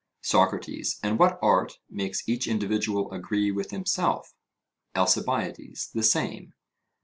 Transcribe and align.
SOCRATES: 0.21 0.99
And 1.03 1.19
what 1.19 1.37
art 1.43 1.73
makes 1.87 2.27
each 2.27 2.47
individual 2.47 3.11
agree 3.11 3.51
with 3.51 3.69
himself? 3.69 4.33
ALCIBIADES: 4.95 5.91
The 5.93 6.01
same. 6.01 6.53